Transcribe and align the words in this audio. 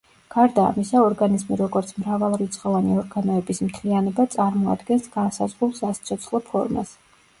გარდა 0.35 0.61
ამისა, 0.67 1.01
ორგანიზმი 1.09 1.57
როგორც 1.59 1.91
მრავალრიცხოვანი 1.97 2.97
ორგანოების 3.01 3.61
მთლიანობა 3.69 4.27
წარმოადგენს 4.37 5.07
განსაზღვრულ 5.19 5.77
სასიცოცხლო 5.83 6.43
ფორმას. 6.49 6.97